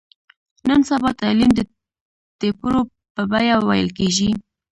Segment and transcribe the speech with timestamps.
[0.67, 1.59] نن سبا تعلیم د
[2.39, 2.81] ټېپرو
[3.15, 4.29] په بیه ویل کېږي.